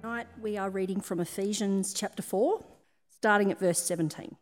[0.00, 2.64] Tonight we are reading from Ephesians chapter 4,
[3.10, 4.34] starting at verse 17.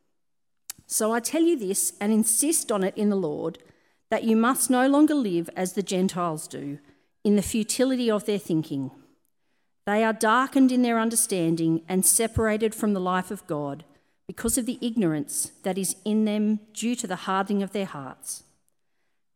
[0.87, 3.59] So I tell you this and insist on it in the Lord
[4.09, 6.79] that you must no longer live as the Gentiles do,
[7.25, 8.93] in the futility of their thinking.
[9.85, 13.83] They are darkened in their understanding and separated from the life of God
[14.29, 18.45] because of the ignorance that is in them due to the hardening of their hearts.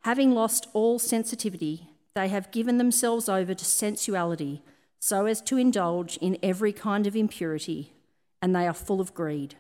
[0.03, 4.63] Having lost all sensitivity, they have given themselves over to sensuality
[5.05, 7.93] so as to indulge in every kind of impurity,
[8.41, 9.57] and they are full of greed.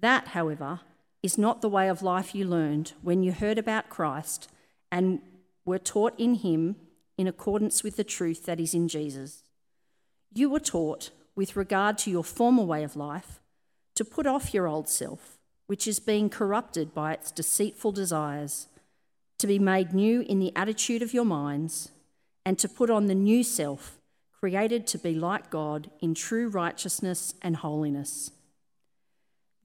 [0.00, 0.80] That, however,
[1.22, 4.50] is not the way of life you learned when you heard about Christ
[4.90, 5.20] and
[5.64, 6.74] were taught in him
[7.16, 9.44] in accordance with the truth that is in Jesus.
[10.34, 13.40] You were taught, with regard to your former way of life,
[13.94, 18.66] to put off your old self, which is being corrupted by its deceitful desires,
[19.38, 21.92] to be made new in the attitude of your minds,
[22.44, 23.97] and to put on the new self
[24.40, 28.30] created to be like God in true righteousness and holiness.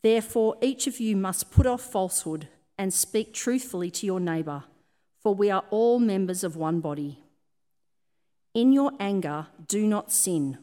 [0.02, 2.48] Therefore, each of you must put off falsehood
[2.78, 4.64] and speak truthfully to your neighbour,
[5.22, 7.20] for we are all members of one body.
[8.54, 10.58] In your anger, do not sin.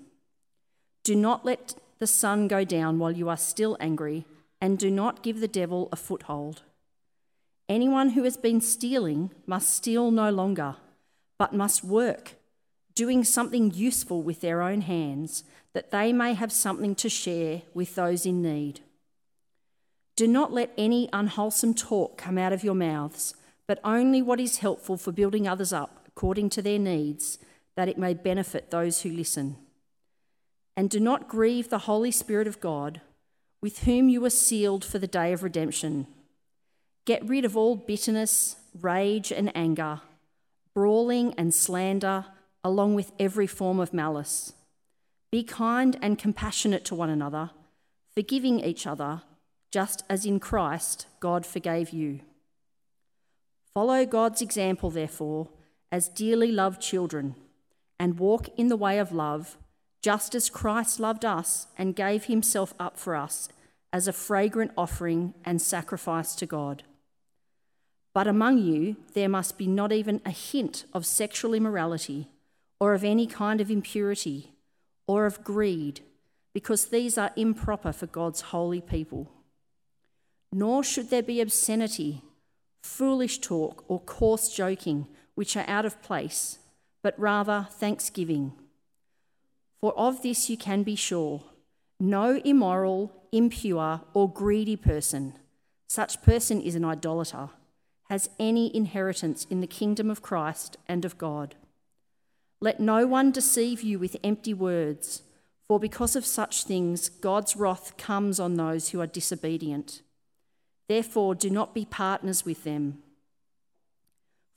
[1.04, 4.26] Do not let the sun go down while you are still angry,
[4.60, 6.62] and do not give the devil a foothold.
[7.68, 10.76] Anyone who has been stealing must steal no longer,
[11.38, 12.34] but must work
[12.94, 17.94] doing something useful with their own hands, that they may have something to share with
[17.94, 18.80] those in need.
[20.16, 23.34] Do not let any unwholesome talk come out of your mouths,
[23.66, 27.38] but only what is helpful for building others up according to their needs,
[27.76, 29.56] that it may benefit those who listen.
[30.76, 33.00] And do not grieve the Holy Spirit of God,
[33.62, 36.06] with whom you were sealed for the day of redemption.
[37.06, 40.00] Get rid of all bitterness, rage, and anger,
[40.74, 42.26] brawling and slander
[42.62, 44.52] along with every form of malice.
[45.30, 47.50] Be kind and compassionate to one another,
[48.14, 49.22] forgiving each other,
[49.70, 52.20] just as in Christ God forgave you.
[53.72, 55.48] Follow God's example, therefore,
[55.92, 57.36] as dearly loved children,
[57.98, 59.56] and walk in the way of love,
[60.02, 63.48] just as Christ loved us and gave himself up for us
[63.92, 66.82] as a fragrant offering and sacrifice to God.
[68.12, 72.28] But among you there must be not even a hint of sexual immorality
[72.80, 74.54] or of any kind of impurity,
[75.06, 76.00] or of greed,
[76.54, 79.30] because these are improper for God's holy people.
[80.50, 82.22] Nor should there be obscenity,
[82.82, 86.58] foolish talk, or coarse joking, which are out of place,
[87.02, 88.52] but rather thanksgiving.
[89.80, 91.42] For of this you can be sure
[92.02, 95.34] no immoral, impure, or greedy person,
[95.86, 97.50] such person is an idolater,
[98.08, 101.54] has any inheritance in the kingdom of Christ and of God.
[102.60, 105.22] Let no one deceive you with empty words,
[105.66, 110.02] for because of such things, God's wrath comes on those who are disobedient.
[110.86, 112.98] Therefore, do not be partners with them.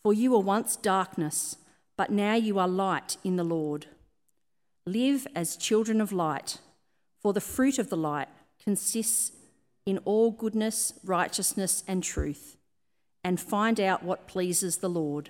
[0.02, 1.56] For you were once darkness,
[1.96, 3.86] but now you are light in the Lord.
[4.86, 6.58] Live as children of light,
[7.22, 8.28] for the fruit of the light
[8.62, 9.31] consists
[9.86, 12.58] in all goodness, righteousness, and truth,
[13.24, 15.30] and find out what pleases the Lord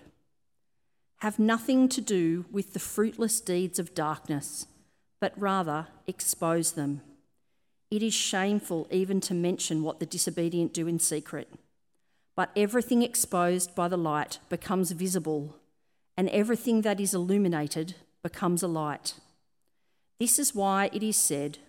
[1.23, 4.67] have nothing to do with the fruitless deeds of darkness,
[5.22, 7.00] but rather expose them.
[7.89, 11.47] It is shameful even to mention what the disobedient do in secret.
[12.35, 15.56] But everything exposed by the light becomes visible,
[16.17, 19.13] and everything that is illuminated becomes a light.
[20.19, 21.59] This is why it is said,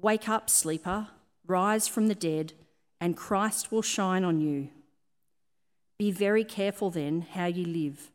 [0.00, 1.08] Wake up, sleeper,
[1.46, 2.54] rise from the dead,
[2.98, 4.70] and Christ will shine on you.
[5.98, 8.10] Be very careful then how you live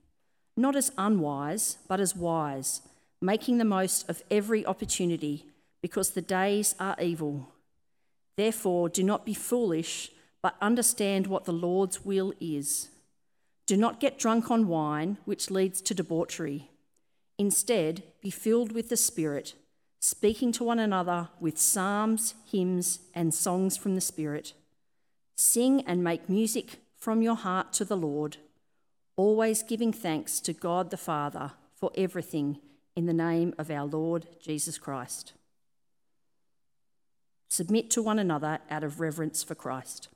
[0.57, 2.81] not as unwise, but as wise,
[3.21, 5.45] making the most of every opportunity,
[5.81, 7.49] because the days are evil.
[8.37, 10.11] Therefore, do not be foolish,
[10.41, 12.89] but understand what the Lord's will is.
[13.65, 16.69] Do not get drunk on wine, which leads to debauchery.
[17.37, 19.55] Instead, be filled with the Spirit,
[19.99, 24.53] speaking to one another with psalms, hymns, and songs from the Spirit.
[25.35, 28.37] Sing and make music from your heart to the Lord
[29.15, 32.59] always giving thanks to God the Father for everything
[32.95, 35.33] in the name of our Lord Jesus Christ.
[37.49, 40.09] Submit to one another out of reverence for Christ.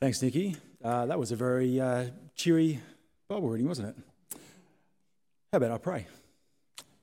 [0.00, 0.56] Thanks, Nikki.
[0.84, 2.80] Uh, that was a very uh, cheery
[3.28, 4.38] Bible reading, wasn't it?
[5.52, 6.06] How about I pray?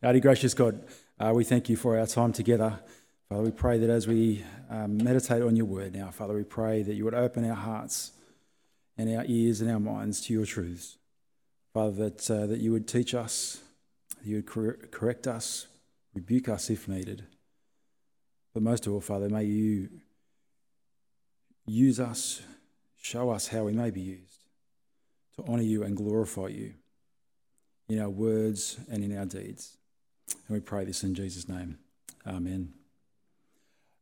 [0.01, 0.83] Mighty gracious God,
[1.19, 2.79] uh, we thank you for our time together.
[3.33, 6.83] Father, we pray that as we um, meditate on your word now, Father, we pray
[6.83, 8.11] that you would open our hearts
[8.95, 10.99] and our ears and our minds to your truths.
[11.73, 13.59] Father, that, uh, that you would teach us,
[14.23, 15.65] you would cor- correct us,
[16.13, 17.25] rebuke us if needed.
[18.53, 19.89] But most of all, Father, may you
[21.65, 22.43] use us,
[23.01, 24.43] show us how we may be used
[25.37, 26.75] to honour you and glorify you
[27.89, 29.75] in our words and in our deeds.
[30.47, 31.79] And we pray this in Jesus' name.
[32.27, 32.73] Amen.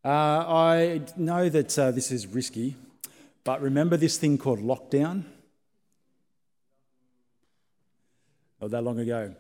[0.04, 2.76] Uh, I know that uh, this is risky,
[3.44, 5.26] but remember this thing called lockdown?
[8.60, 9.36] Not that long ago.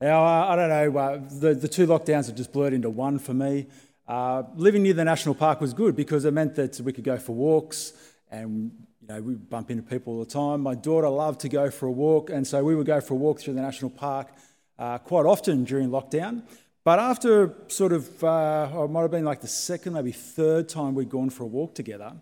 [0.00, 3.20] Now, uh, I don't know, uh, the, the two lockdowns have just blurred into one
[3.20, 3.68] for me.
[4.08, 7.16] Uh, living near the national park was good because it meant that we could go
[7.16, 7.92] for walks
[8.28, 8.72] and
[9.02, 10.62] you know, we bump into people all the time.
[10.62, 13.16] My daughter loved to go for a walk, and so we would go for a
[13.16, 14.32] walk through the national park
[14.80, 16.42] uh, quite often during lockdown.
[16.84, 20.94] But after sort of, uh, it might have been like the second, maybe third time
[20.94, 22.14] we'd gone for a walk together,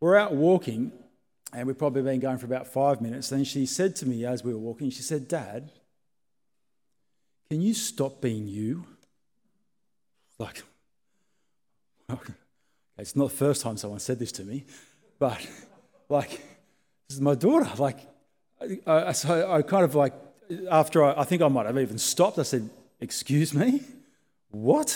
[0.00, 0.92] we're out walking,
[1.52, 3.30] and we'd probably been going for about five minutes.
[3.30, 5.70] Then she said to me as we were walking, she said, Dad,
[7.50, 8.84] can you stop being you?
[10.38, 10.62] Like,
[12.98, 14.66] it's not the first time someone said this to me,
[15.18, 15.44] but
[16.08, 16.30] like,
[17.08, 17.68] this is my daughter.
[17.76, 17.98] Like,
[18.86, 20.12] I, so I kind of like,
[20.70, 22.70] after I, I think I might have even stopped, I said,
[23.00, 23.82] Excuse me?
[24.50, 24.88] What?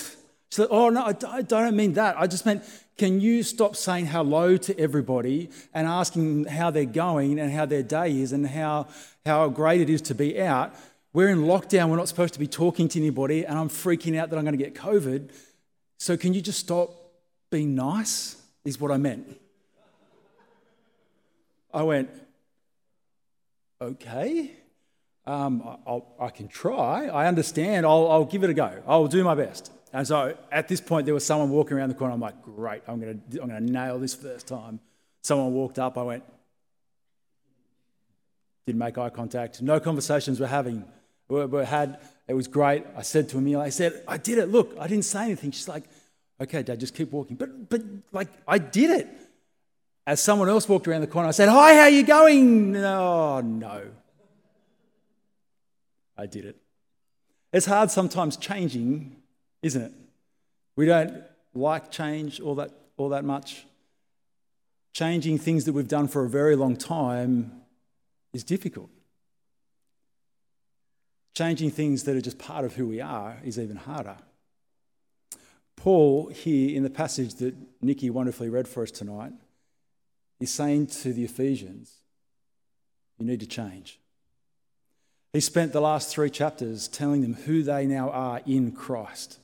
[0.50, 2.18] She said, Oh, no, I, don't mean that.
[2.18, 2.64] I just meant,
[2.98, 7.82] can you stop saying hello to everybody and asking how they're going and how their
[7.82, 8.88] day is and how,
[9.24, 10.74] how great it is to be out?
[11.12, 11.88] We're in lockdown.
[11.88, 14.56] We're not supposed to be talking to anybody, and I'm freaking out that I'm going
[14.56, 15.30] to get COVID.
[15.98, 16.94] So, can you just stop
[17.50, 18.36] being nice?
[18.64, 19.40] Is what I meant.
[21.72, 22.10] I went,
[23.80, 24.52] okay,
[25.26, 27.06] um, I, I, can try.
[27.06, 27.86] I understand.
[27.86, 28.82] I'll, I'll, give it a go.
[28.86, 29.70] I'll do my best.
[29.92, 32.14] And so at this point, there was someone walking around the corner.
[32.14, 34.80] I'm like, great, I'm going to I'm going to nail this first time.
[35.22, 35.98] Someone walked up.
[35.98, 36.24] I went,
[38.66, 39.60] didn't make eye contact.
[39.60, 40.84] No conversations were having.
[41.28, 41.98] We, we had.
[42.26, 42.84] It was great.
[42.96, 44.46] I said to Amelia, I said, I did it.
[44.46, 45.50] Look, I didn't say anything.
[45.50, 45.84] She's like,
[46.40, 47.36] okay, Dad, just keep walking.
[47.36, 47.82] But but
[48.12, 49.08] like I did it.
[50.06, 52.74] As someone else walked around the corner, I said, Hi, how you going?
[52.76, 53.82] Oh, no.
[56.20, 56.56] I did it.
[57.50, 59.16] It's hard sometimes changing,
[59.62, 59.92] isn't it?
[60.76, 61.22] We don't
[61.54, 63.64] like change all that, all that much.
[64.92, 67.62] Changing things that we've done for a very long time
[68.34, 68.90] is difficult.
[71.34, 74.16] Changing things that are just part of who we are is even harder.
[75.76, 79.32] Paul, here in the passage that Nikki wonderfully read for us tonight,
[80.38, 81.92] He's saying to the Ephesians,
[83.18, 84.00] you need to change.
[85.32, 89.38] He spent the last three chapters telling them who they now are in Christ,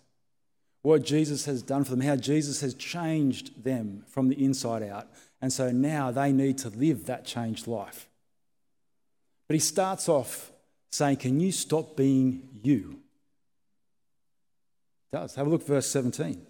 [0.82, 5.06] what Jesus has done for them, how Jesus has changed them from the inside out.
[5.40, 8.08] And so now they need to live that changed life.
[9.46, 10.50] But he starts off
[10.90, 12.98] saying, Can you stop being you?
[15.10, 15.36] He does.
[15.36, 16.44] Have a look at verse 17,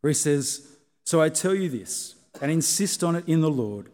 [0.00, 0.66] where he says,
[1.04, 3.90] So I tell you this and insist on it in the Lord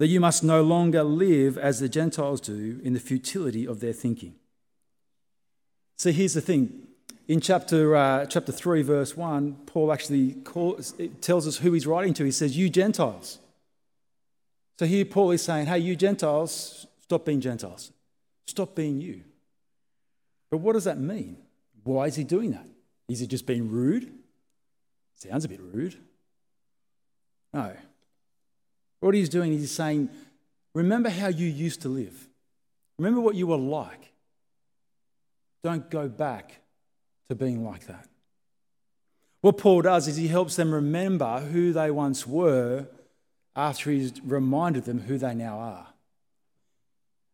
[0.00, 3.92] that you must no longer live as the Gentiles do in the futility of their
[3.92, 4.34] thinking.
[5.98, 6.86] See, here's the thing.
[7.28, 12.14] In chapter, uh, chapter 3, verse 1, Paul actually calls, tells us who he's writing
[12.14, 12.24] to.
[12.24, 13.40] He says, You Gentiles.
[14.78, 17.92] So here Paul is saying, Hey, you Gentiles, stop being Gentiles.
[18.46, 19.20] Stop being you.
[20.50, 21.36] But what does that mean?
[21.84, 22.66] Why is he doing that?
[23.10, 24.10] Is he just being rude?
[25.16, 25.96] Sounds a bit rude.
[27.52, 27.76] No.
[29.00, 30.10] What he's doing is saying,
[30.74, 32.28] remember how you used to live.
[32.98, 34.12] Remember what you were like.
[35.62, 36.60] Don't go back
[37.28, 38.06] to being like that.
[39.40, 42.86] What Paul does is he helps them remember who they once were
[43.56, 45.86] after he's reminded them who they now are.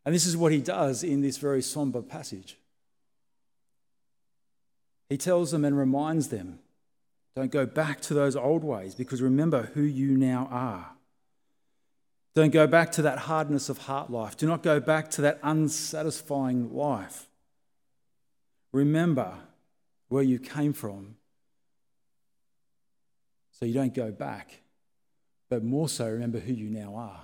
[0.04, 2.56] And this is what he does in this very somber passage.
[5.08, 6.60] He tells them and reminds them
[7.34, 10.95] don't go back to those old ways because remember who you now are.
[12.36, 14.36] Don't go back to that hardness of heart life.
[14.36, 17.28] Do not go back to that unsatisfying life.
[18.72, 19.32] Remember
[20.08, 21.16] where you came from
[23.52, 24.60] so you don't go back,
[25.48, 27.22] but more so remember who you now are.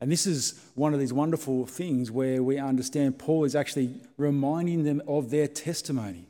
[0.00, 4.82] And this is one of these wonderful things where we understand Paul is actually reminding
[4.82, 6.26] them of their testimony.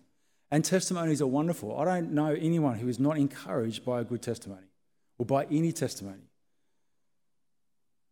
[0.50, 1.78] And testimonies are wonderful.
[1.78, 4.68] I don't know anyone who is not encouraged by a good testimony
[5.18, 6.22] or by any testimony.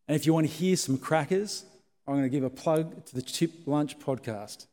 [0.08, 1.64] And if you want to hear some crackers,
[2.06, 4.66] I'm going to give a plug to the Chip Lunch podcast.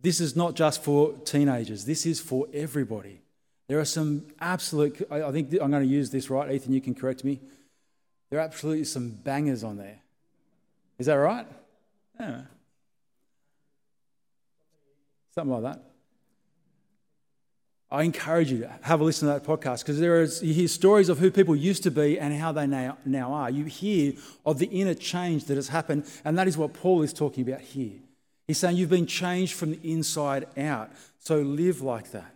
[0.00, 3.20] This is not just for teenagers, this is for everybody.
[3.68, 6.94] There are some absolute, I think I'm going to use this right, Ethan, you can
[6.94, 7.40] correct me.
[8.30, 9.98] There are absolutely some bangers on there.
[10.98, 11.46] Is that right?
[12.18, 12.42] Yeah.
[15.34, 15.84] Something like that.
[17.90, 20.68] I encourage you to have a listen to that podcast because there is you hear
[20.68, 23.48] stories of who people used to be and how they now, now are.
[23.48, 24.12] You hear
[24.44, 27.62] of the inner change that has happened, and that is what Paul is talking about
[27.62, 27.98] here.
[28.46, 32.34] He's saying you've been changed from the inside out, so live like that.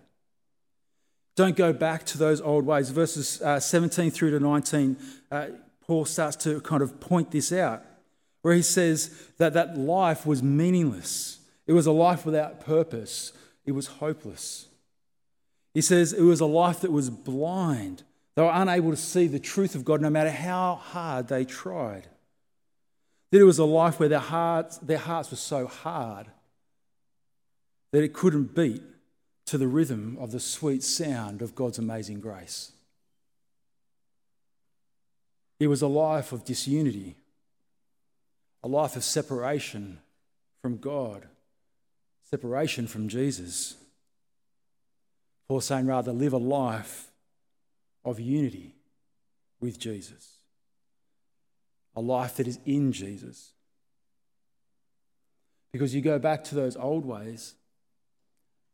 [1.36, 2.88] Don't go back to those old ways.
[2.90, 4.96] Verses uh, 17 through to 19,
[5.30, 5.46] uh,
[5.86, 7.82] Paul starts to kind of point this out,
[8.40, 11.40] where he says that that life was meaningless.
[11.66, 13.32] It was a life without purpose.
[13.66, 14.68] It was hopeless.
[15.74, 18.02] He says it was a life that was blind.
[18.34, 22.08] They were unable to see the truth of God no matter how hard they tried.
[23.30, 26.26] That it was a life where their hearts, their hearts were so hard
[27.92, 28.82] that it couldn't beat
[29.46, 32.72] to the rhythm of the sweet sound of God's amazing grace.
[35.58, 37.16] It was a life of disunity,
[38.64, 39.98] a life of separation
[40.60, 41.26] from God,
[42.30, 43.76] separation from Jesus.
[45.48, 47.10] Paul saying, rather, live a life
[48.04, 48.74] of unity
[49.60, 50.38] with Jesus,
[51.94, 53.52] a life that is in Jesus.
[55.72, 57.54] Because you go back to those old ways,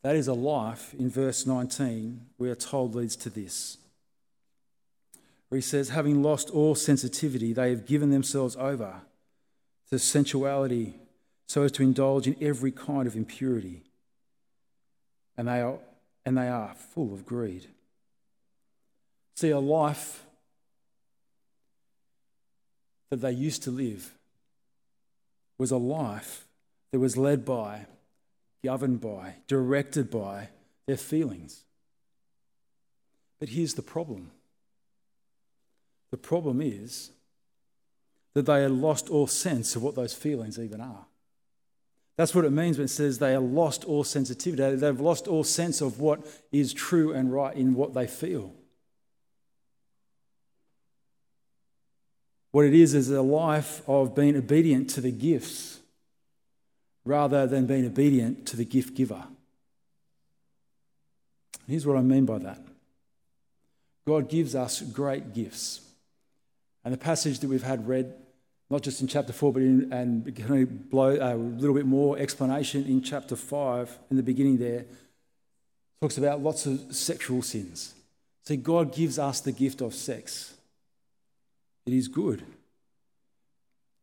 [0.02, 3.78] that is a life, in verse 19, we are told leads to this.
[5.48, 9.02] Where he says, having lost all sensitivity, they have given themselves over
[9.90, 10.94] to sensuality
[11.46, 13.82] so as to indulge in every kind of impurity.
[15.36, 15.78] And they are,
[16.24, 17.66] and they are full of greed.
[19.36, 20.24] See, a life
[23.10, 24.12] that they used to live
[25.58, 26.46] was a life
[26.92, 27.86] that was led by
[28.64, 30.48] governed by, directed by
[30.86, 31.64] their feelings.
[33.40, 34.30] But here's the problem
[36.10, 37.10] the problem is
[38.34, 41.06] that they had lost all sense of what those feelings even are.
[42.18, 44.74] That's what it means when it says they are lost all sensitivity.
[44.74, 48.52] They've lost all sense of what is true and right in what they feel.
[52.50, 55.78] What it is is a life of being obedient to the gifts
[57.04, 59.22] rather than being obedient to the gift giver.
[61.68, 62.58] Here's what I mean by that
[64.08, 65.82] God gives us great gifts.
[66.84, 68.12] And the passage that we've had read,
[68.70, 72.18] not just in chapter 4, but in, and can blow uh, a little bit more
[72.18, 74.84] explanation in chapter 5, in the beginning there,
[76.00, 77.94] talks about lots of sexual sins.
[78.44, 80.54] See, God gives us the gift of sex.
[81.86, 82.42] It is good.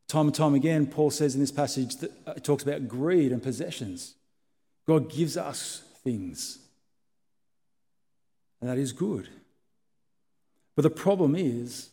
[0.08, 3.32] Time and time again, Paul says in this passage that uh, it talks about greed
[3.32, 4.16] and possessions.
[4.88, 6.60] God gives us things,
[8.62, 9.30] and that is good.
[10.76, 11.90] But the problem is,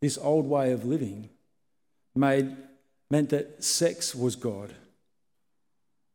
[0.00, 1.28] this old way of living
[2.16, 2.56] made,
[3.10, 4.74] meant that sex was God,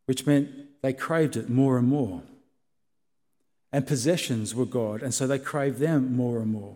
[0.06, 0.50] which meant
[0.82, 2.22] they craved it more and more.
[3.72, 6.76] And possessions were God, and so they craved them more and more.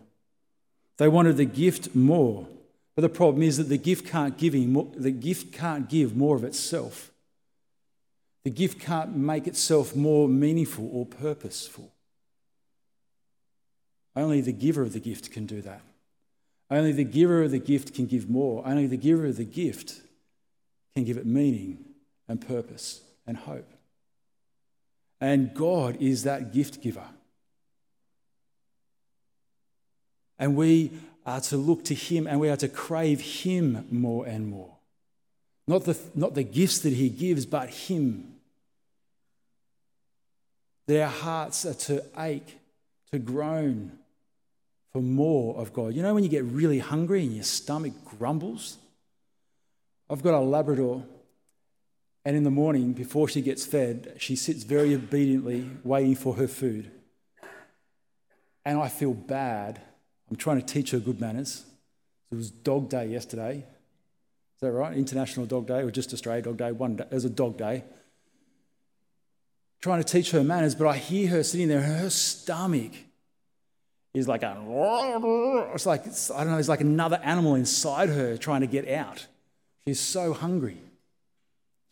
[0.98, 2.48] They wanted the gift more,
[2.96, 6.38] but the problem is that the gift can't give him the gift can't give more
[6.38, 7.12] of itself.
[8.46, 11.91] The gift can't make itself more meaningful or purposeful.
[14.15, 15.82] Only the giver of the gift can do that.
[16.70, 18.66] Only the giver of the gift can give more.
[18.66, 20.02] Only the giver of the gift
[20.96, 21.86] can give it meaning
[22.28, 23.70] and purpose and hope.
[25.22, 27.08] And God is that gift giver.
[30.38, 30.92] And we
[31.26, 34.76] are to look to Him and we are to crave Him more and more.
[35.68, 38.36] Not the, not the gifts that He gives, but Him.
[40.90, 42.60] Our hearts are to ache,
[43.12, 43.98] to groan
[44.96, 45.94] for more of God.
[45.94, 48.78] You know when you get really hungry and your stomach grumbles?
[50.10, 51.04] I've got a Labrador,
[52.24, 56.48] and in the morning, before she gets fed, she sits very obediently waiting for her
[56.48, 56.92] food.
[58.64, 59.82] And I feel bad
[60.30, 61.66] I'm trying to teach her good manners.
[62.32, 63.58] It was dog day yesterday.
[63.58, 64.96] Is that right?
[64.96, 66.72] International Dog Day or just Australia Dog Day?
[66.72, 67.04] One day.
[67.04, 67.84] It was a dog day.
[69.82, 72.94] Trying to teach her manners, but I hear her sitting there, her stomach
[74.16, 75.72] is like a.
[75.74, 76.54] It's like I don't know.
[76.54, 79.28] There's like another animal inside her trying to get out.
[79.86, 80.78] She's so hungry.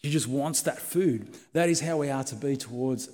[0.02, 1.28] She just wants that food.
[1.54, 3.10] That is how we are to be towards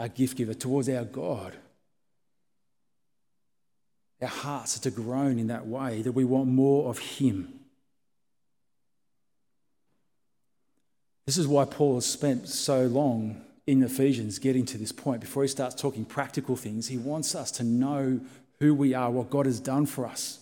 [0.00, 1.54] our gift giver, towards our God.
[4.20, 7.52] Our hearts are to groan in that way, that we want more of Him.
[11.26, 15.20] This is why Paul has spent so long in Ephesians getting to this point.
[15.20, 18.18] Before he starts talking practical things, he wants us to know
[18.60, 20.38] who we are, what God has done for us,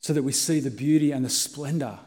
[0.00, 1.98] so that we see the beauty and the splendor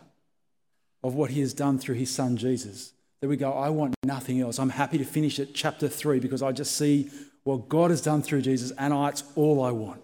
[1.03, 4.41] of what he has done through his son Jesus that we go, I want nothing
[4.41, 4.57] else.
[4.57, 7.11] I'm happy to finish at chapter 3 because I just see
[7.43, 10.01] what God has done through Jesus and I, it's all I want.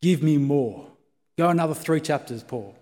[0.00, 0.86] Give me more.
[1.36, 2.76] Go another three chapters, Paul.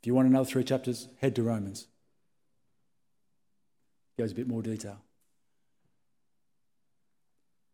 [0.00, 1.87] If you want another three chapters, head to Romans.
[4.18, 4.98] Goes a bit more detail.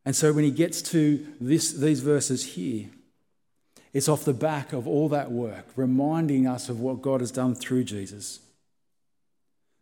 [0.05, 2.91] And so when he gets to this, these verses here,
[3.95, 7.55] it's off the back of all that work, reminding us of what God has done
[7.55, 8.41] through Jesus.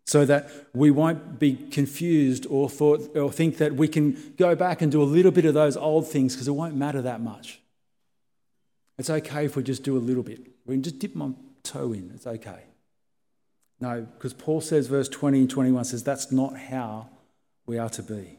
[0.07, 4.83] So that we won't be confused or, thought, or think that we can go back
[4.83, 7.61] and do a little bit of those old things because it won't matter that much.
[8.99, 10.41] It's okay if we just do a little bit.
[10.67, 11.31] We can just dip my
[11.63, 12.13] toe in.
[12.15, 12.61] It's okay.
[13.83, 17.09] No, because Paul says, verse 20 and 21 says, that's not how
[17.67, 18.39] we are to be.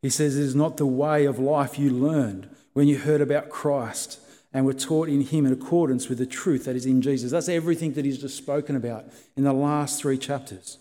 [0.00, 3.50] He says, it is not the way of life you learned when you heard about
[3.50, 4.18] Christ
[4.50, 7.32] and were taught in him in accordance with the truth that is in Jesus.
[7.32, 9.04] That's everything that he's just spoken about
[9.36, 10.78] in the last three chapters.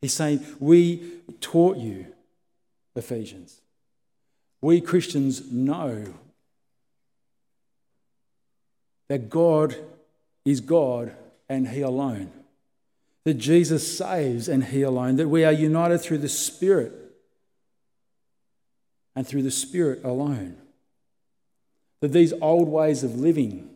[0.00, 2.06] He's saying, We taught you,
[2.94, 3.60] Ephesians.
[4.62, 6.14] We Christians know
[9.08, 9.76] that God
[10.46, 11.14] is God
[11.50, 12.32] and He alone.
[13.26, 15.16] That Jesus saves and He alone.
[15.16, 16.92] That we are united through the Spirit
[19.16, 20.56] and through the Spirit alone.
[22.02, 23.68] That these old ways of living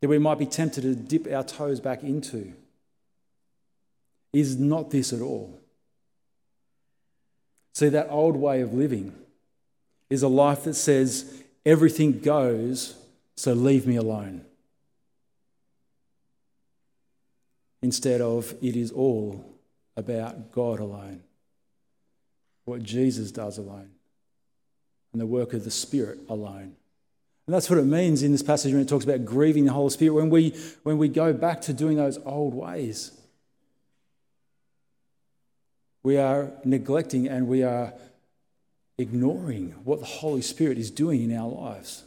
[0.00, 2.52] that we might be tempted to dip our toes back into
[4.32, 5.60] is not this at all.
[7.74, 9.14] See, that old way of living
[10.10, 12.96] is a life that says everything goes
[13.36, 14.44] so leave me alone.
[17.82, 19.44] Instead of, it is all
[19.96, 21.22] about God alone,
[22.64, 23.90] what Jesus does alone,
[25.12, 26.74] and the work of the Spirit alone.
[27.46, 29.90] And that's what it means in this passage when it talks about grieving the Holy
[29.90, 30.50] Spirit, when we,
[30.82, 33.12] when we go back to doing those old ways.
[36.02, 37.94] We are neglecting and we are
[38.98, 42.04] ignoring what the Holy Spirit is doing in our lives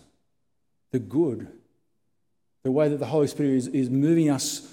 [0.91, 1.47] the good,
[2.63, 4.70] the way that the Holy Spirit is, is moving us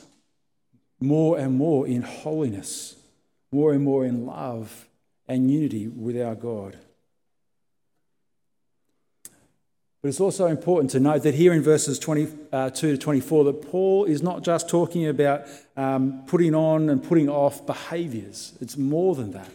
[1.00, 2.96] more and more in holiness,
[3.50, 4.86] more and more in love
[5.26, 6.76] and unity with our God.
[10.00, 13.62] But it's also important to note that here in verses 22 uh, to 24, that
[13.62, 15.42] Paul is not just talking about
[15.76, 19.50] um, putting on and putting off behaviours, it's more than that.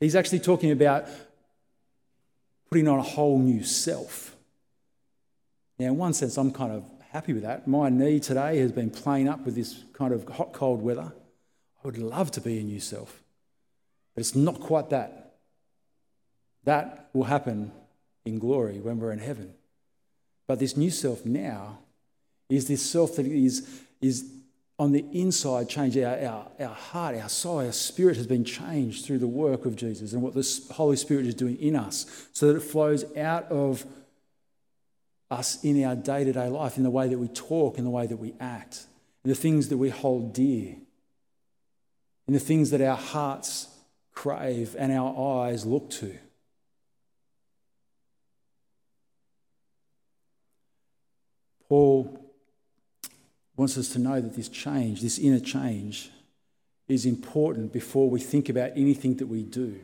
[0.00, 1.06] He's actually talking about
[2.70, 4.34] putting on a whole new self.
[5.78, 7.68] Now, in one sense, I'm kind of happy with that.
[7.68, 11.12] My knee today has been playing up with this kind of hot, cold weather.
[11.12, 13.22] I would love to be a new self,
[14.14, 15.36] but it's not quite that.
[16.64, 17.70] That will happen
[18.24, 19.54] in glory when we're in heaven.
[20.48, 21.78] But this new self now
[22.48, 24.28] is this self that is, is
[24.76, 25.96] on the inside changed.
[25.96, 29.76] Our, our, our heart, our soul, our spirit has been changed through the work of
[29.76, 33.44] Jesus and what the Holy Spirit is doing in us so that it flows out
[33.52, 33.86] of
[35.30, 37.90] us in our day to day life, in the way that we talk, in the
[37.90, 38.86] way that we act,
[39.24, 40.76] in the things that we hold dear,
[42.26, 43.68] in the things that our hearts
[44.12, 46.16] crave and our eyes look to.
[51.68, 52.20] Paul
[53.56, 56.10] wants us to know that this change, this inner change,
[56.86, 59.80] is important before we think about anything that we do.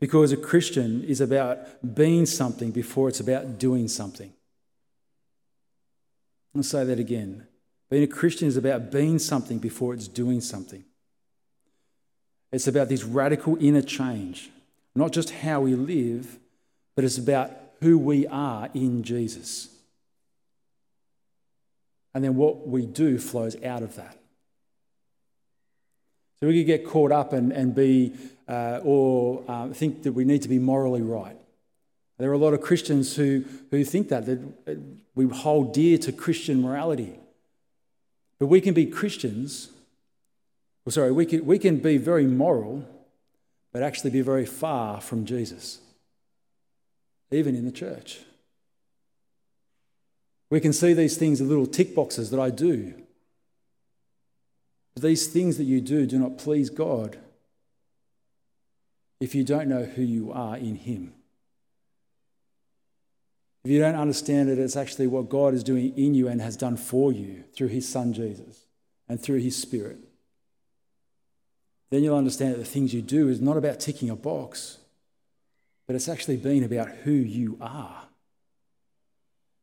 [0.00, 4.32] Because a Christian is about being something before it's about doing something.
[6.54, 7.46] I'll say that again.
[7.90, 10.84] Being a Christian is about being something before it's doing something.
[12.52, 14.50] It's about this radical inner change,
[14.94, 16.38] not just how we live,
[16.94, 19.68] but it's about who we are in Jesus.
[22.14, 24.18] And then what we do flows out of that.
[26.40, 28.12] So we could get caught up and, and be,
[28.48, 31.36] uh, or uh, think that we need to be morally right.
[32.18, 34.40] There are a lot of Christians who, who think that, that
[35.14, 37.18] we hold dear to Christian morality.
[38.38, 39.70] But we can be Christians,
[40.84, 42.84] well, sorry, we can, we can be very moral,
[43.72, 45.78] but actually be very far from Jesus,
[47.30, 48.20] even in the church.
[50.50, 52.94] We can see these things as little tick boxes that I do
[55.00, 57.18] these things that you do do not please God
[59.20, 61.12] if you don't know who you are in Him.
[63.64, 66.56] If you don't understand that it's actually what God is doing in you and has
[66.56, 68.66] done for you through His Son Jesus
[69.08, 69.98] and through His Spirit,
[71.90, 74.78] then you'll understand that the things you do is not about ticking a box,
[75.86, 78.04] but it's actually being about who you are.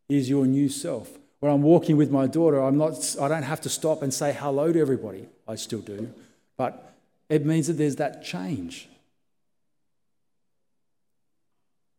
[0.09, 1.17] Is your new self.
[1.45, 4.33] When I'm walking with my daughter, I'm not, I don't have to stop and say
[4.33, 5.27] hello to everybody.
[5.47, 6.11] I still do.
[6.57, 6.95] But
[7.29, 8.89] it means that there's that change.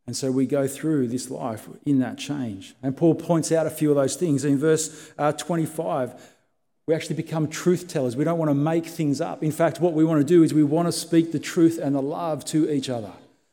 [0.04, 2.74] And so we go through this life in that change.
[2.82, 4.44] And Paul points out a few of those things.
[4.44, 6.20] In verse uh, 25,
[6.88, 8.16] we actually become truth tellers.
[8.16, 9.44] We don't want to make things up.
[9.44, 11.94] In fact, what we want to do is we want to speak the truth and
[11.94, 13.12] the love to each other,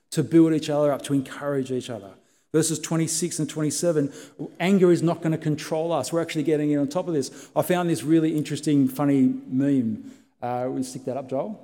[0.09, 2.13] to build each other up, to encourage each other.
[2.53, 4.13] Verses 26 and 27
[4.59, 6.13] anger is not going to control us.
[6.13, 7.49] We're actually getting in on top of this.
[7.55, 10.11] I found this really interesting, funny meme.
[10.39, 11.59] Uh, we stick that up, Joel,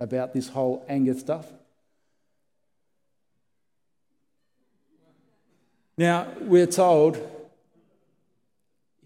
[0.00, 1.46] about this whole anger stuff.
[5.96, 7.16] Now, we're told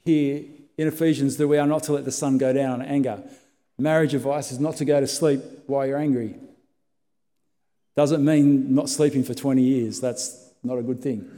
[0.06, 0.44] here
[0.78, 3.22] in Ephesians that we are not to let the sun go down on anger.
[3.78, 6.36] Marriage advice is not to go to sleep while you're angry.
[7.96, 10.00] Doesn't mean not sleeping for 20 years.
[10.00, 11.28] That's not a good thing.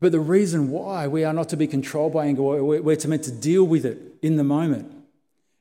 [0.00, 3.24] But the reason why we are not to be controlled by anger, we're to meant
[3.24, 4.92] to deal with it in the moment,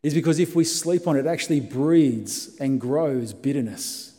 [0.03, 4.13] is because if we sleep on it, it actually breeds and grows bitterness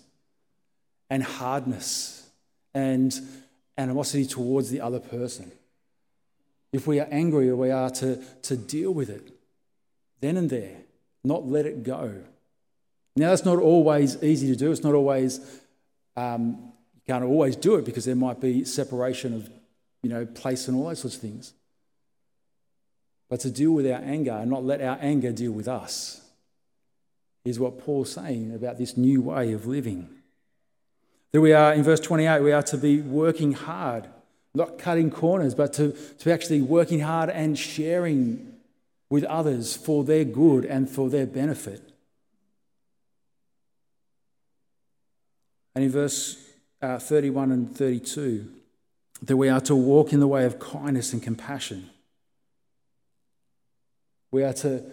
[1.08, 2.28] and hardness
[2.74, 3.18] and
[3.76, 5.52] animosity towards the other person.
[6.72, 9.32] If we are angry, we are to, to deal with it
[10.20, 10.76] then and there,
[11.24, 12.22] not let it go.
[13.16, 14.70] Now, that's not always easy to do.
[14.70, 15.40] It's not always,
[16.16, 16.72] um,
[17.08, 19.50] can't always do it because there might be separation of,
[20.02, 21.54] you know, place and all those sorts of things.
[23.30, 26.20] But to deal with our anger and not let our anger deal with us
[27.46, 30.10] is what Paul's saying about this new way of living.
[31.32, 34.06] That we are, in verse 28, we are to be working hard,
[34.54, 38.54] not cutting corners, but to, to actually working hard and sharing
[39.08, 41.90] with others for their good and for their benefit.
[45.74, 46.47] And in verse
[46.80, 48.48] uh, 31 and 32,
[49.22, 51.90] that we are to walk in the way of kindness and compassion.
[54.30, 54.84] We are to,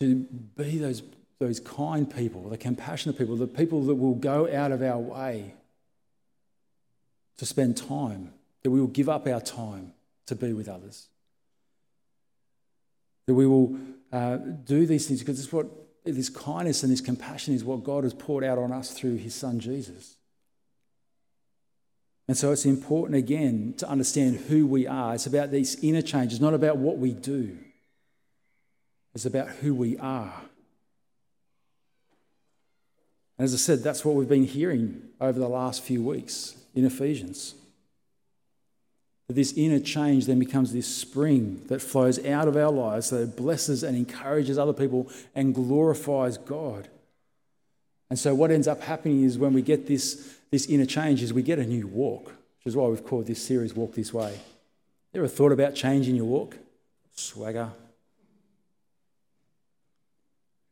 [0.00, 0.14] to
[0.56, 1.02] be those,
[1.38, 5.54] those kind people, the compassionate people, the people that will go out of our way
[7.36, 9.92] to spend time, that we will give up our time
[10.26, 11.08] to be with others.
[13.26, 13.78] That we will
[14.12, 15.66] uh, do these things because it's what
[16.04, 19.34] this kindness and this compassion is what God has poured out on us through his
[19.34, 20.16] son Jesus.
[22.30, 25.16] And so it's important again to understand who we are.
[25.16, 27.58] It's about these inner changes, not about what we do.
[29.16, 30.40] It's about who we are.
[33.36, 36.84] And as I said, that's what we've been hearing over the last few weeks in
[36.84, 37.56] Ephesians.
[39.26, 43.36] That this inner change then becomes this spring that flows out of our lives that
[43.36, 46.86] blesses and encourages other people and glorifies God.
[48.08, 51.32] And so what ends up happening is when we get this, this inner change is
[51.32, 54.38] we get a new walk, which is why we've called this series Walk This Way.
[55.14, 56.56] Ever thought about changing your walk?
[57.14, 57.70] Swagger.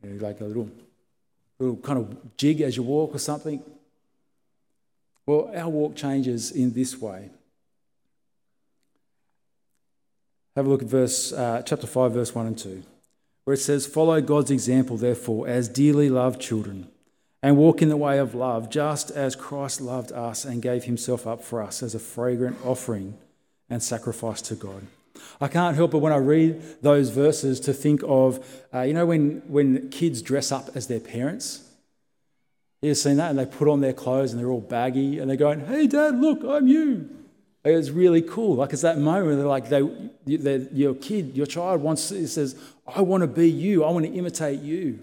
[0.02, 0.70] You know, like a little,
[1.58, 3.62] little kind of jig as you walk or something.
[5.26, 7.30] Well, our walk changes in this way.
[10.56, 12.82] Have a look at verse, uh, chapter 5, verse 1 and 2,
[13.44, 16.88] where it says, Follow God's example, therefore, as dearly loved children,
[17.42, 21.26] and walk in the way of love, just as Christ loved us and gave himself
[21.26, 23.16] up for us as a fragrant offering
[23.70, 24.86] and sacrifice to God.
[25.40, 29.06] I can't help but when I read those verses to think of, uh, you know,
[29.06, 31.68] when, when kids dress up as their parents
[32.80, 33.30] You've seen that?
[33.30, 36.20] And they put on their clothes and they're all baggy and they're going, hey, dad,
[36.20, 37.10] look, I'm you.
[37.64, 38.56] It's really cool.
[38.56, 43.02] Like it's that moment where they're like, they, your kid, your child wants, says, I
[43.02, 43.84] want to be you.
[43.84, 45.00] I want to imitate you.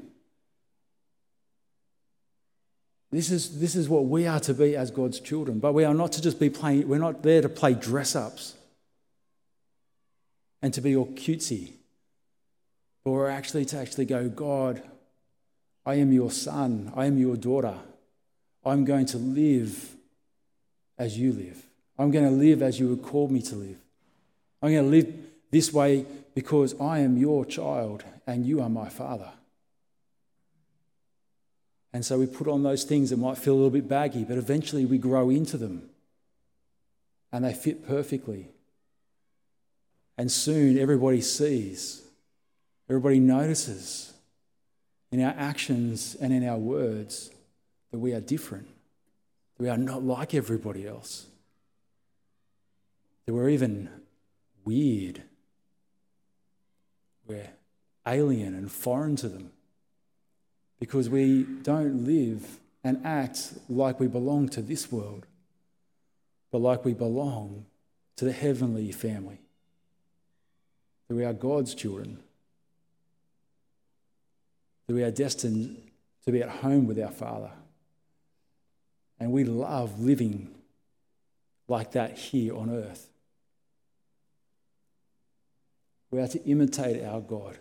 [3.15, 5.59] This is, this is what we are to be as God's children.
[5.59, 8.55] But we are not to just be playing, we're not there to play dress ups
[10.61, 11.71] and to be all cutesy.
[13.05, 14.83] But we're actually to actually go, God,
[15.85, 16.91] I am your son.
[16.93, 17.75] I am your daughter.
[18.65, 19.95] I'm going to live
[20.97, 21.65] as you live.
[21.97, 23.77] I'm going to live as you would call me to live.
[24.61, 25.15] I'm going to live
[25.51, 29.31] this way because I am your child and you are my father.
[31.95, 34.37] And so we put on those things that might feel a little bit baggy, but
[34.37, 35.89] eventually we grow into them.
[37.31, 38.49] And they fit perfectly.
[40.17, 42.01] And soon everybody sees,
[42.89, 44.11] everybody notices
[45.09, 47.31] in our actions and in our words
[47.91, 48.67] that we are different,
[49.55, 51.27] that we are not like everybody else,
[53.25, 53.87] that we're even
[54.65, 55.21] weird,
[57.25, 57.51] we're
[58.05, 59.51] alien and foreign to them
[60.79, 65.25] because we don't live and act like we belong to this world,
[66.51, 67.65] but like we belong
[68.17, 69.39] to the heavenly family.
[71.07, 72.19] that we are God's children,
[74.87, 75.81] that we are destined
[76.25, 77.51] to be at home with our Father.
[79.19, 80.53] And we love living
[81.67, 83.07] like that here on earth.
[86.11, 87.57] We are to imitate our God,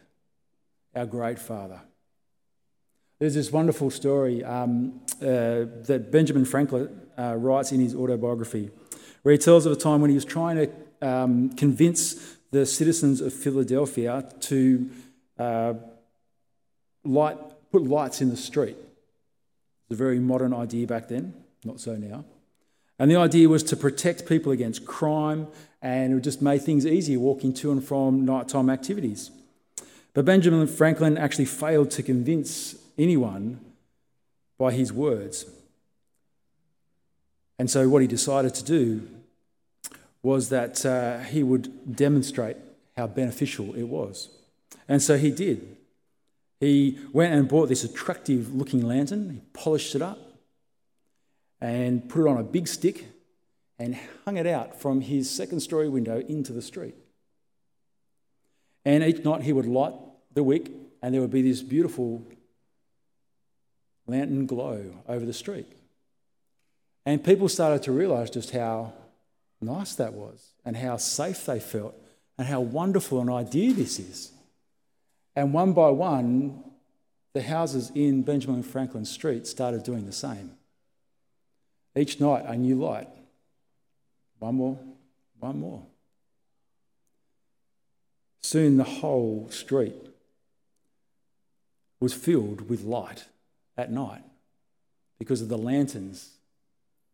[0.95, 1.81] our great Father.
[3.19, 8.71] There's this wonderful story um, uh, that Benjamin Franklin uh, writes in his autobiography,
[9.23, 13.21] where he tells of a time when he was trying to um, convince the citizens
[13.21, 14.91] of Philadelphia to
[15.39, 15.75] uh,
[17.05, 17.37] light,
[17.71, 18.77] put lights in the street.
[18.79, 22.25] It's a very modern idea back then, not so now.
[22.99, 25.49] And the idea was to protect people against crime
[25.83, 29.31] and it would just made things easier walking to and from nighttime activities.
[30.15, 33.61] But Benjamin Franklin actually failed to convince anyone
[34.59, 35.47] by his words.
[37.59, 39.09] And so, what he decided to do
[40.23, 42.57] was that uh, he would demonstrate
[42.97, 44.31] how beneficial it was.
[44.89, 45.77] And so he did.
[46.61, 50.19] He went and bought this attractive looking lantern, he polished it up,
[51.61, 53.07] and put it on a big stick
[53.79, 56.95] and hung it out from his second story window into the street.
[58.85, 59.95] And each night he would light
[60.33, 60.71] the wick,
[61.03, 62.25] and there would be this beautiful
[64.07, 65.67] lantern glow over the street.
[67.07, 68.93] And people started to realize just how
[69.61, 71.95] nice that was, and how safe they felt,
[72.39, 74.33] and how wonderful an idea this is.
[75.37, 76.63] And one by one,
[77.33, 80.53] the houses in Benjamin Franklin Street started doing the same.
[81.97, 83.09] Each night, a new light.
[84.39, 84.79] One more,
[85.39, 85.83] one more.
[88.43, 89.95] Soon the whole street
[92.01, 93.25] was filled with light
[93.77, 94.23] at night
[95.19, 96.31] because of the lanterns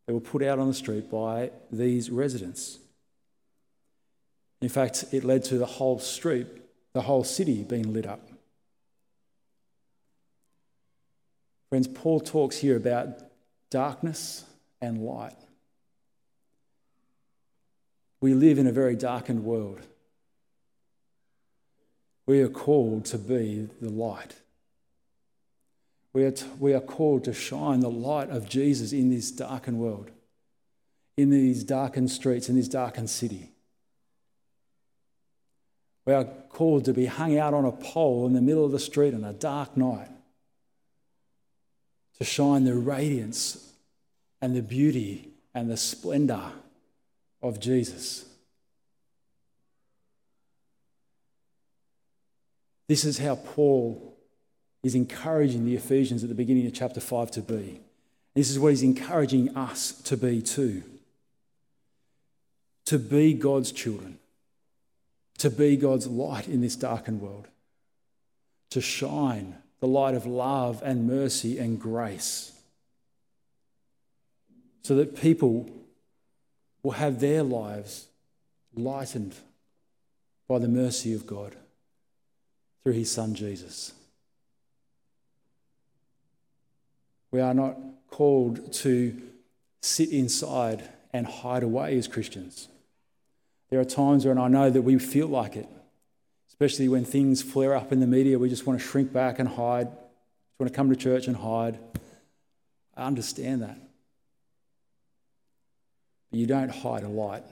[0.06, 2.78] that were put out on the street by these residents.
[4.60, 6.46] In fact, it led to the whole street,
[6.92, 8.28] the whole city being lit up.
[11.70, 13.20] Friends, Paul talks here about
[13.70, 14.44] darkness
[14.82, 15.36] and light.
[18.20, 19.80] We live in a very darkened world.
[22.26, 24.34] We are called to be the light.
[26.12, 29.78] We are, t- we are called to shine the light of Jesus in this darkened
[29.78, 30.10] world,
[31.16, 33.50] in these darkened streets, in this darkened city.
[36.04, 38.80] We are called to be hung out on a pole in the middle of the
[38.80, 40.08] street on a dark night
[42.18, 43.72] to shine the radiance
[44.42, 46.52] and the beauty and the splendor
[47.42, 48.24] of Jesus.
[52.88, 54.09] This is how Paul
[54.82, 57.80] is encouraging the Ephesians at the beginning of chapter 5 to be.
[58.34, 60.82] This is what he's encouraging us to be too.
[62.86, 64.18] To be God's children,
[65.38, 67.48] to be God's light in this darkened world,
[68.70, 72.52] to shine the light of love and mercy and grace,
[74.82, 75.68] so that people
[76.82, 78.06] will have their lives
[78.74, 79.34] lightened
[80.48, 81.54] by the mercy of God
[82.82, 83.92] through his Son Jesus.
[87.30, 87.76] We are not
[88.10, 89.20] called to
[89.82, 92.68] sit inside and hide away as Christians.
[93.70, 95.68] There are times when I know that we feel like it,
[96.48, 98.38] especially when things flare up in the media.
[98.38, 101.36] We just want to shrink back and hide, just want to come to church and
[101.36, 101.78] hide.
[102.96, 103.78] I understand that.
[106.30, 107.44] But you don't hide a light.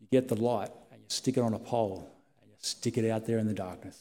[0.00, 3.08] You get the light and you stick it on a pole and you stick it
[3.10, 3.98] out there in the darkness.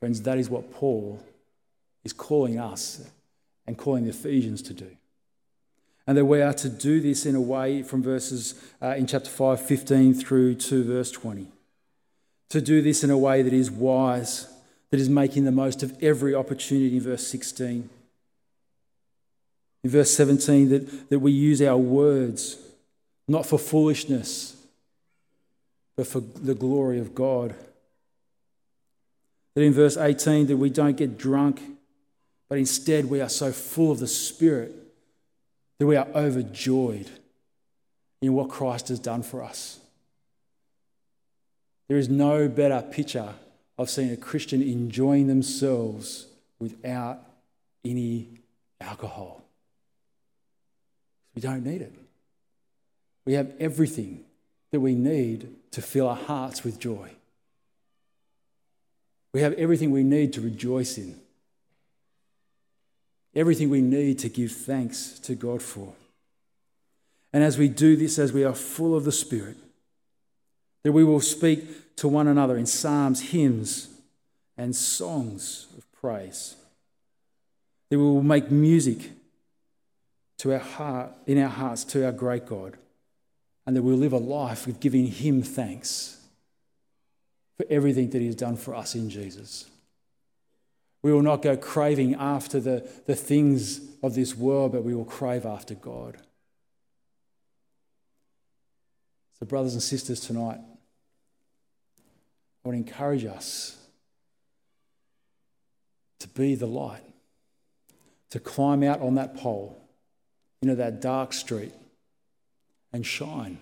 [0.00, 1.22] Friends, that is what Paul
[2.04, 3.08] is calling us
[3.66, 4.90] and calling the Ephesians to do.
[6.06, 9.28] And that we are to do this in a way from verses uh, in chapter
[9.28, 11.48] 5, 15 through to verse 20.
[12.50, 14.48] To do this in a way that is wise,
[14.90, 17.90] that is making the most of every opportunity in verse 16.
[19.84, 22.56] In verse 17, that, that we use our words
[23.28, 24.56] not for foolishness,
[25.94, 27.54] but for the glory of God.
[29.58, 31.60] That in verse 18, that we don't get drunk,
[32.48, 34.72] but instead we are so full of the Spirit
[35.80, 37.10] that we are overjoyed
[38.22, 39.80] in what Christ has done for us.
[41.88, 43.34] There is no better picture
[43.76, 46.28] of seeing a Christian enjoying themselves
[46.60, 47.18] without
[47.84, 48.28] any
[48.80, 49.42] alcohol.
[51.34, 51.94] We don't need it.
[53.24, 54.24] We have everything
[54.70, 57.10] that we need to fill our hearts with joy.
[59.32, 61.18] We have everything we need to rejoice in,
[63.34, 65.92] everything we need to give thanks to God for.
[67.32, 69.56] And as we do this, as we are full of the Spirit,
[70.82, 73.88] that we will speak to one another in psalms, hymns,
[74.56, 76.56] and songs of praise.
[77.90, 79.10] That we will make music
[80.38, 82.76] to our heart, in our hearts to our great God,
[83.66, 86.17] and that we'll live a life of giving Him thanks
[87.58, 89.66] for everything that He has done for us in Jesus.
[91.02, 95.04] We will not go craving after the, the things of this world, but we will
[95.04, 96.16] crave after God.
[99.38, 100.60] So, brothers and sisters, tonight,
[102.64, 103.76] I want to encourage us
[106.20, 107.04] to be the light,
[108.30, 109.80] to climb out on that pole,
[110.62, 111.72] into that dark street,
[112.92, 113.58] and shine.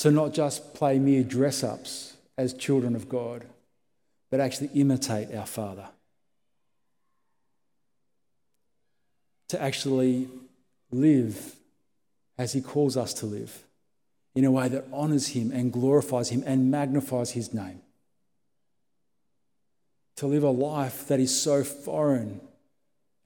[0.00, 3.44] To not just play mere dress ups as children of God,
[4.30, 5.88] but actually imitate our Father.
[9.48, 10.28] To actually
[10.90, 11.54] live
[12.38, 13.64] as He calls us to live
[14.34, 17.82] in a way that honours Him and glorifies Him and magnifies His name.
[20.16, 22.40] To live a life that is so foreign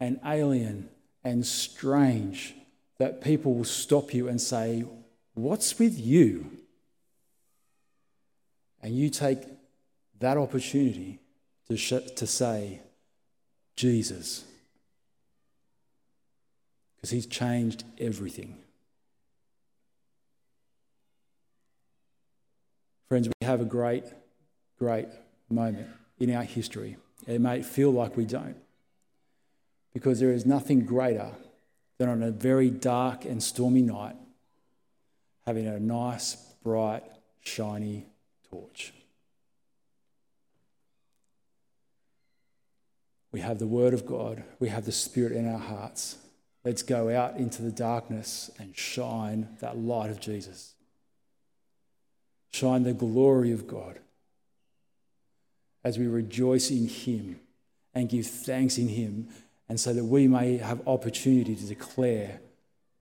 [0.01, 0.89] and alien
[1.23, 2.55] and strange
[2.99, 4.85] that people will stop you and say,
[5.35, 6.51] What's with you?
[8.85, 9.39] And you take
[10.21, 11.19] that opportunity
[11.69, 12.83] to, sh- to say,
[13.77, 14.45] Jesus.
[16.95, 18.59] Because he's changed everything.
[23.09, 24.05] Friends, we have a great,
[24.79, 25.09] great
[25.49, 26.99] moment in our history.
[27.27, 28.57] It may feel like we don't,
[29.95, 31.31] because there is nothing greater
[31.97, 34.17] than on a very dark and stormy night
[35.47, 37.05] having a nice, bright,
[37.43, 38.09] shiny
[38.55, 38.93] torch.
[43.33, 46.17] We have the Word of God, we have the Spirit in our hearts.
[46.65, 50.75] Let's go out into the darkness and shine that light of Jesus
[52.55, 53.99] shine the glory of God
[55.83, 57.41] as we rejoice in Him
[57.95, 59.29] and give thanks in Him,
[59.69, 62.41] and so that we may have opportunity to declare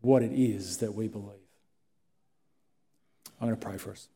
[0.01, 1.29] what it is that we believe.
[3.39, 4.07] I'm going to pray for us.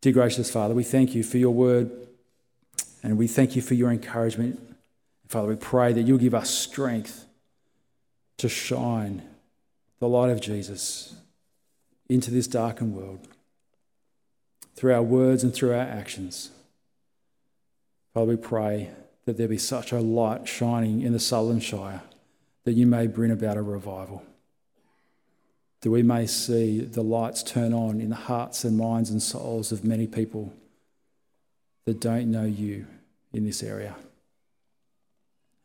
[0.00, 1.90] Dear gracious Father, we thank you for your word
[3.02, 4.60] and we thank you for your encouragement.
[5.26, 7.26] Father, we pray that you'll give us strength
[8.36, 9.22] to shine
[9.98, 11.16] the light of Jesus
[12.08, 13.26] into this darkened world
[14.76, 16.50] through our words and through our actions.
[18.14, 18.90] Father, we pray
[19.24, 22.02] that there be such a light shining in the Sutherland Shire
[22.64, 24.22] that you may bring about a revival.
[25.80, 29.70] That we may see the lights turn on in the hearts and minds and souls
[29.70, 30.52] of many people
[31.84, 32.86] that don't know you
[33.32, 33.94] in this area.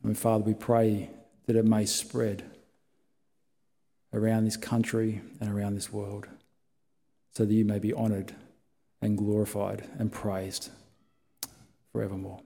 [0.04, 1.10] And Father, we pray
[1.46, 2.44] that it may spread
[4.14, 6.28] around this country and around this world
[7.32, 8.34] so that you may be honoured
[9.02, 10.70] and glorified and praised
[11.92, 12.42] forevermore.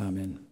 [0.00, 0.47] Amen.